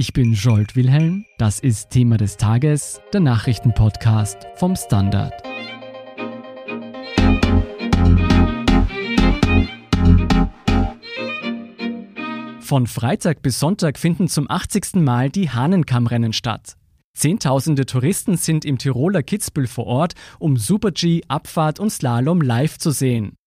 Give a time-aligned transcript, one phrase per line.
[0.00, 1.24] Ich bin Jolt Wilhelm.
[1.38, 5.32] Das ist Thema des Tages, der Nachrichtenpodcast vom Standard.
[12.60, 14.94] Von Freitag bis Sonntag finden zum 80.
[15.02, 16.76] Mal die Hahnenkammrennen statt.
[17.14, 22.92] Zehntausende Touristen sind im Tiroler Kitzbühel vor Ort, um Super-G, Abfahrt und Slalom live zu
[22.92, 23.37] sehen.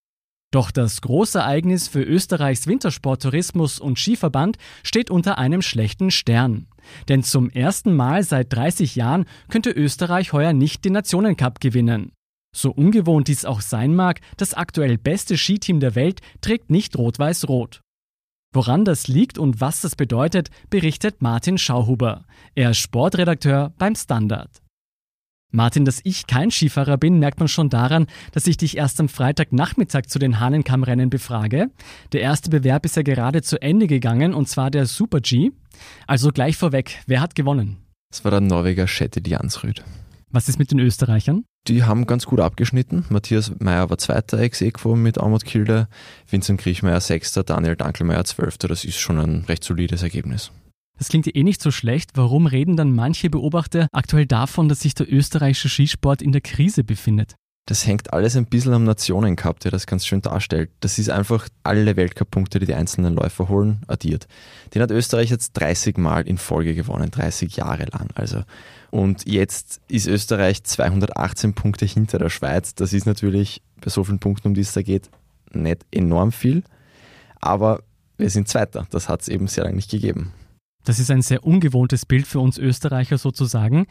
[0.52, 6.68] Doch das Großereignis für Österreichs Wintersporttourismus und Skiverband steht unter einem schlechten Stern.
[7.08, 12.12] Denn zum ersten Mal seit 30 Jahren könnte Österreich heuer nicht den Nationencup gewinnen.
[12.54, 17.80] So ungewohnt dies auch sein mag, das aktuell beste Skiteam der Welt trägt nicht rot-weiß-rot.
[18.54, 22.26] Woran das liegt und was das bedeutet, berichtet Martin Schauhuber.
[22.54, 24.61] Er ist Sportredakteur beim Standard.
[25.52, 29.10] Martin, dass ich kein Skifahrer bin, merkt man schon daran, dass ich dich erst am
[29.10, 31.68] Freitagnachmittag zu den Hahnenkammrennen befrage.
[32.14, 35.52] Der erste Bewerb ist ja gerade zu Ende gegangen und zwar der Super G.
[36.08, 37.78] Also gleich vorweg, wer hat gewonnen?
[38.12, 39.84] Es war der Norweger Shetted Jansrud.
[40.30, 41.44] Was ist mit den Österreichern?
[41.68, 43.06] Die haben ganz gut abgeschnitten.
[43.10, 44.64] Matthias Meyer war Zweiter ex
[44.96, 45.90] mit Amut Kilde,
[46.28, 48.70] Vincent Griechmeier Sechster, Daniel Dankelmeier Zwölfter.
[48.70, 50.52] Das ist schon ein recht solides Ergebnis.
[51.02, 52.12] Das klingt ja eh nicht so schlecht.
[52.14, 56.84] Warum reden dann manche Beobachter aktuell davon, dass sich der österreichische Skisport in der Krise
[56.84, 57.34] befindet?
[57.66, 60.70] Das hängt alles ein bisschen am Nationencup, der das ganz schön darstellt.
[60.80, 64.28] Das ist einfach alle Weltcup-Punkte, die die einzelnen Läufer holen, addiert.
[64.76, 68.10] Den hat Österreich jetzt 30 Mal in Folge gewonnen, 30 Jahre lang.
[68.14, 68.44] Also
[68.92, 72.76] und jetzt ist Österreich 218 Punkte hinter der Schweiz.
[72.76, 75.10] Das ist natürlich bei so vielen Punkten, um die es da geht,
[75.52, 76.62] nicht enorm viel.
[77.40, 77.82] Aber
[78.18, 78.86] wir sind Zweiter.
[78.92, 80.32] Das hat es eben sehr lange nicht gegeben.
[80.84, 83.86] Das ist ein sehr ungewohntes Bild für uns Österreicher sozusagen.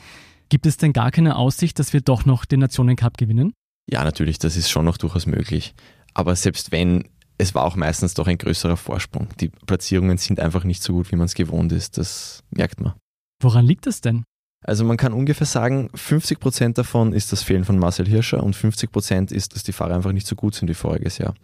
[0.49, 3.53] Gibt es denn gar keine Aussicht, dass wir doch noch den Nationencup gewinnen?
[3.89, 5.75] Ja, natürlich, das ist schon noch durchaus möglich.
[6.15, 9.29] Aber selbst wenn, es war auch meistens doch ein größerer Vorsprung.
[9.41, 11.99] Die Platzierungen sind einfach nicht so gut, wie man es gewohnt ist.
[11.99, 12.95] Das merkt man.
[13.41, 14.25] Woran liegt das denn?
[14.63, 18.55] Also man kann ungefähr sagen, 50 Prozent davon ist das Fehlen von Marcel Hirscher und
[18.55, 21.35] 50 Prozent ist, dass die Fahrer einfach nicht so gut sind wie voriges Jahr.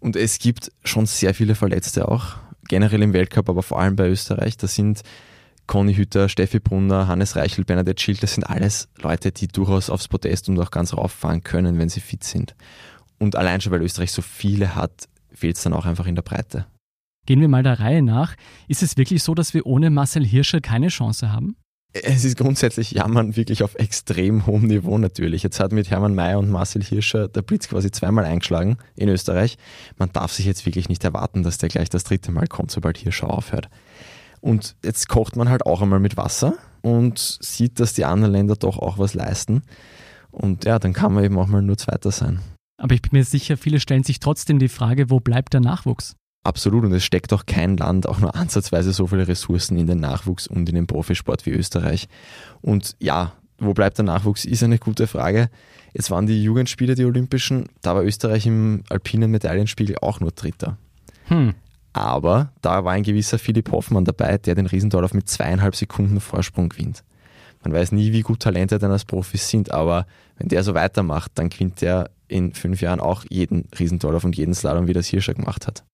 [0.00, 2.36] Und es gibt schon sehr viele Verletzte auch,
[2.70, 4.56] generell im Weltcup, aber vor allem bei Österreich.
[4.56, 5.02] Das sind
[5.66, 10.08] Conny Hütter, Steffi Brunner, Hannes Reichel, Bernadette Schild, das sind alles Leute, die durchaus aufs
[10.08, 12.54] Podest und auch ganz rauffahren können, wenn sie fit sind.
[13.18, 16.22] Und allein schon, weil Österreich so viele hat, fehlt es dann auch einfach in der
[16.22, 16.66] Breite.
[17.26, 18.34] Gehen wir mal der Reihe nach.
[18.66, 21.56] Ist es wirklich so, dass wir ohne Marcel Hirscher keine Chance haben?
[21.92, 25.42] Es ist grundsätzlich Jammern wirklich auf extrem hohem Niveau natürlich.
[25.42, 29.58] Jetzt hat mit Hermann Mayer und Marcel Hirscher der Blitz quasi zweimal eingeschlagen in Österreich.
[29.98, 32.96] Man darf sich jetzt wirklich nicht erwarten, dass der gleich das dritte Mal kommt, sobald
[32.96, 33.68] Hirscher aufhört.
[34.40, 38.54] Und jetzt kocht man halt auch einmal mit Wasser und sieht, dass die anderen Länder
[38.54, 39.62] doch auch was leisten.
[40.30, 42.38] Und ja, dann kann man eben auch mal nur Zweiter sein.
[42.80, 46.14] Aber ich bin mir sicher, viele stellen sich trotzdem die Frage, wo bleibt der Nachwuchs?
[46.42, 50.00] Absolut, und es steckt auch kein Land auch nur ansatzweise so viele Ressourcen in den
[50.00, 52.08] Nachwuchs und in den Profisport wie Österreich.
[52.62, 55.50] Und ja, wo bleibt der Nachwuchs, ist eine gute Frage.
[55.92, 60.78] Jetzt waren die Jugendspiele, die Olympischen, da war Österreich im alpinen Medaillenspiegel auch nur Dritter.
[61.24, 61.54] Hm.
[61.92, 66.68] Aber da war ein gewisser Philipp Hoffmann dabei, der den Riesendorlauf mit zweieinhalb Sekunden Vorsprung
[66.70, 67.04] gewinnt.
[67.62, 70.06] Man weiß nie, wie gut Talente dann als Profis sind, aber
[70.38, 74.54] wenn der so weitermacht, dann gewinnt der in fünf Jahren auch jeden Riesendorlauf und jeden
[74.54, 75.84] Slalom, wie das Hirscher gemacht hat.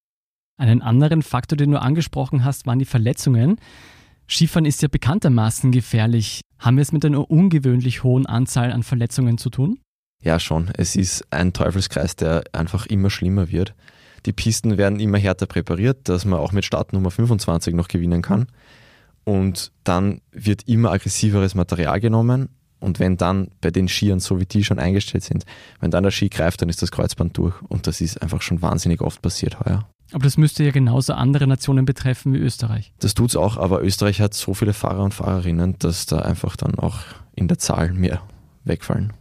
[0.59, 3.56] Einen anderen Faktor, den du angesprochen hast, waren die Verletzungen.
[4.28, 6.41] Skifahren ist ja bekanntermaßen gefährlich.
[6.59, 9.78] Haben wir es mit einer ungewöhnlich hohen Anzahl an Verletzungen zu tun?
[10.22, 10.71] Ja, schon.
[10.77, 13.75] Es ist ein Teufelskreis, der einfach immer schlimmer wird.
[14.25, 18.47] Die Pisten werden immer härter präpariert, dass man auch mit Startnummer 25 noch gewinnen kann.
[19.25, 22.49] Und dann wird immer aggressiveres Material genommen.
[22.81, 25.44] Und wenn dann bei den Skiern, so wie die schon eingestellt sind,
[25.81, 27.61] wenn dann der Ski greift, dann ist das Kreuzband durch.
[27.62, 29.88] Und das ist einfach schon wahnsinnig oft passiert heuer.
[30.12, 32.93] Aber das müsste ja genauso andere Nationen betreffen wie Österreich.
[33.00, 36.56] Das tut es auch, aber Österreich hat so viele Fahrer und Fahrerinnen, dass da einfach
[36.56, 36.99] dann auch
[37.34, 38.22] in der Zahl mehr
[38.65, 39.12] wegfallen.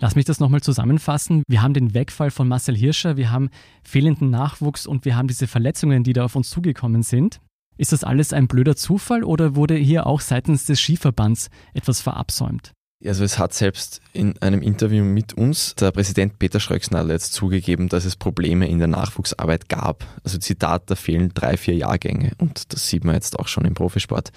[0.00, 1.42] Lass mich das nochmal zusammenfassen.
[1.48, 3.50] Wir haben den Wegfall von Marcel Hirscher, wir haben
[3.82, 7.40] fehlenden Nachwuchs und wir haben diese Verletzungen, die da auf uns zugekommen sind.
[7.76, 12.72] Ist das alles ein blöder Zufall oder wurde hier auch seitens des Skiverbands etwas verabsäumt?
[13.04, 17.88] Also es hat selbst in einem Interview mit uns der Präsident Peter Schröcksnadel jetzt zugegeben,
[17.88, 20.04] dass es Probleme in der Nachwuchsarbeit gab.
[20.24, 23.74] Also Zitat, da fehlen drei, vier Jahrgänge und das sieht man jetzt auch schon im
[23.74, 24.32] Profisport.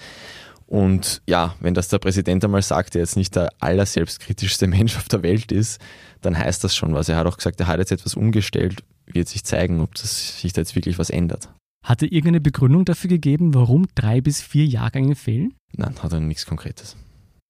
[0.66, 5.08] Und ja, wenn das der Präsident einmal sagt, der jetzt nicht der allerselbstkritischste Mensch auf
[5.08, 5.80] der Welt ist,
[6.20, 7.08] dann heißt das schon was.
[7.08, 10.52] Er hat auch gesagt, er hat jetzt etwas umgestellt, wird sich zeigen, ob das sich
[10.52, 11.48] da jetzt wirklich was ändert.
[11.84, 15.52] Hat er irgendeine Begründung dafür gegeben, warum drei bis vier Jahrgänge fehlen?
[15.72, 16.96] Nein, hat er nichts Konkretes.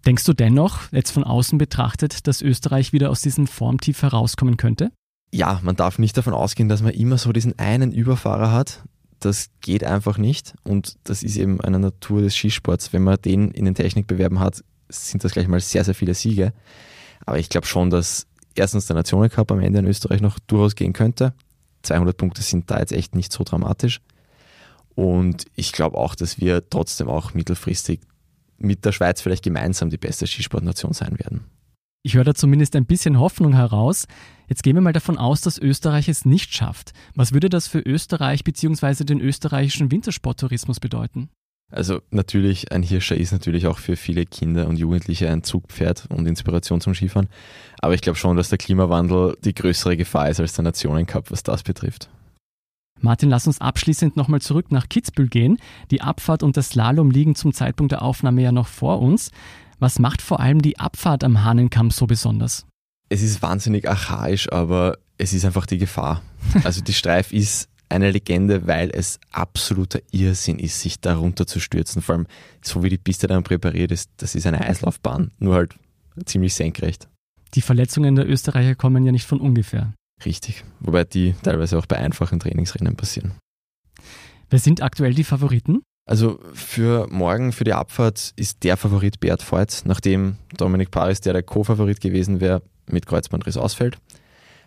[0.06, 4.90] Denkst du dennoch, jetzt von außen betrachtet, dass Österreich wieder aus diesem Formtief herauskommen könnte?
[5.32, 8.82] Ja, man darf nicht davon ausgehen, dass man immer so diesen einen Überfahrer hat.
[9.20, 12.93] das geht einfach nicht und das ist eben eine Natur des Skisports.
[12.93, 16.52] Wenn man den in den Technikbewerben hat, sind das gleich mal sehr, sehr viele Siege.
[17.25, 18.26] Aber ich glaube schon, dass
[18.56, 21.34] erstens der Nationencup am Ende in Österreich noch durchaus gehen könnte.
[21.82, 24.00] 200 Punkte sind da jetzt echt nicht so dramatisch.
[24.94, 28.00] Und ich glaube auch, dass wir trotzdem auch mittelfristig
[28.62, 31.44] mit der Schweiz vielleicht gemeinsam die beste Skisportnation sein werden.
[32.05, 34.06] Ich höre da zumindest ein bisschen Hoffnung heraus.
[34.49, 36.93] Jetzt gehen wir mal davon aus, dass Österreich es nicht schafft.
[37.14, 39.05] Was würde das für Österreich bzw.
[39.05, 41.29] den österreichischen Wintersporttourismus bedeuten?
[41.70, 46.26] Also natürlich, ein Hirscher ist natürlich auch für viele Kinder und Jugendliche ein Zugpferd und
[46.26, 47.29] Inspiration zum Skifahren.
[47.81, 51.44] Aber ich glaube schon, dass der Klimawandel die größere Gefahr ist als der Nationencup, was
[51.44, 52.11] das betrifft.
[53.02, 55.58] Martin, lass uns abschließend nochmal zurück nach Kitzbühel gehen.
[55.90, 59.31] Die Abfahrt und das Slalom liegen zum Zeitpunkt der Aufnahme ja noch vor uns.
[59.78, 62.66] Was macht vor allem die Abfahrt am Hahnenkamm so besonders?
[63.08, 66.22] Es ist wahnsinnig archaisch, aber es ist einfach die Gefahr.
[66.64, 72.02] Also die Streif ist eine Legende, weil es absoluter Irrsinn ist, sich darunter zu stürzen.
[72.02, 72.26] Vor allem,
[72.62, 75.76] so wie die Piste dann präpariert ist, das ist eine Eislaufbahn, nur halt
[76.25, 77.08] ziemlich senkrecht.
[77.55, 79.93] Die Verletzungen der Österreicher kommen ja nicht von ungefähr.
[80.24, 83.32] Richtig, wobei die teilweise auch bei einfachen Trainingsrennen passieren.
[84.50, 85.82] Wer sind aktuell die Favoriten?
[86.04, 91.32] Also für morgen, für die Abfahrt, ist der Favorit Beat Voigt, nachdem Dominik Paris, der
[91.32, 93.98] der Co-Favorit gewesen wäre, mit Kreuzbandriss ausfällt.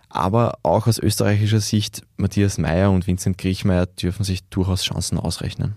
[0.09, 5.75] Aber auch aus österreichischer Sicht, Matthias Meyer und Vincent Griechmeier dürfen sich durchaus Chancen ausrechnen.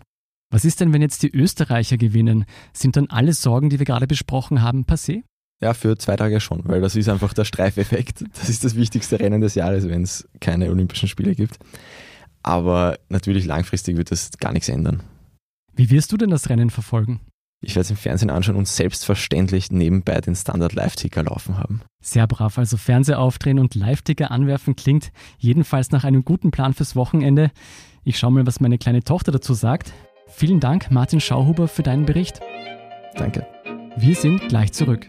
[0.50, 2.44] Was ist denn, wenn jetzt die Österreicher gewinnen?
[2.72, 5.22] Sind dann alle Sorgen, die wir gerade besprochen haben, passé?
[5.60, 8.24] Ja, für zwei Tage schon, weil das ist einfach der Streifeffekt.
[8.38, 11.58] Das ist das wichtigste Rennen des Jahres, wenn es keine Olympischen Spiele gibt.
[12.42, 15.02] Aber natürlich langfristig wird das gar nichts ändern.
[15.74, 17.20] Wie wirst du denn das Rennen verfolgen?
[17.60, 21.82] Ich werde es im Fernsehen anschauen und selbstverständlich nebenbei den Standard-Live-Ticker laufen haben.
[22.00, 26.94] Sehr brav, also Fernseher aufdrehen und Live-Ticker anwerfen klingt jedenfalls nach einem guten Plan fürs
[26.94, 27.50] Wochenende.
[28.04, 29.92] Ich schaue mal, was meine kleine Tochter dazu sagt.
[30.28, 32.40] Vielen Dank, Martin Schauhuber, für deinen Bericht.
[33.16, 33.44] Danke.
[33.96, 35.08] Wir sind gleich zurück.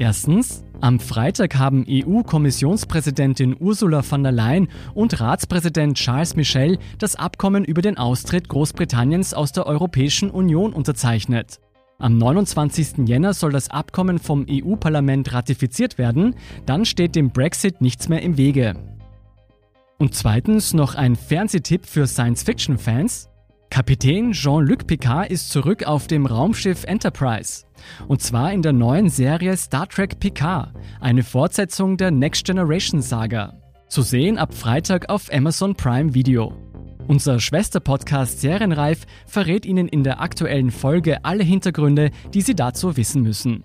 [0.00, 7.64] Erstens, am Freitag haben EU-Kommissionspräsidentin Ursula von der Leyen und Ratspräsident Charles Michel das Abkommen
[7.64, 11.58] über den Austritt Großbritanniens aus der Europäischen Union unterzeichnet.
[11.98, 13.08] Am 29.
[13.08, 18.36] Jänner soll das Abkommen vom EU-Parlament ratifiziert werden, dann steht dem Brexit nichts mehr im
[18.36, 18.76] Wege.
[19.98, 23.30] Und zweitens noch ein Fernsehtipp für Science-Fiction-Fans.
[23.70, 27.64] Kapitän Jean-Luc Picard ist zurück auf dem Raumschiff Enterprise.
[28.08, 33.54] Und zwar in der neuen Serie Star Trek Picard, eine Fortsetzung der Next Generation Saga.
[33.88, 36.52] Zu sehen ab Freitag auf Amazon Prime Video.
[37.08, 43.22] Unser Schwesterpodcast Serienreif verrät Ihnen in der aktuellen Folge alle Hintergründe, die Sie dazu wissen
[43.22, 43.64] müssen.